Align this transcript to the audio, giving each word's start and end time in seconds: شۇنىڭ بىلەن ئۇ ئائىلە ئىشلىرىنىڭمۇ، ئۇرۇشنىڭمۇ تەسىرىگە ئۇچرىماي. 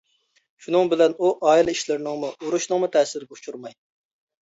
شۇنىڭ 0.65 0.89
بىلەن 0.93 1.13
ئۇ 1.27 1.31
ئائىلە 1.51 1.77
ئىشلىرىنىڭمۇ، 1.77 2.35
ئۇرۇشنىڭمۇ 2.43 2.93
تەسىرىگە 2.99 3.41
ئۇچرىماي. 3.41 3.81